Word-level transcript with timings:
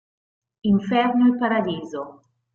Inferno 0.63 1.23
e 1.35 1.37
paradiso 1.37 2.01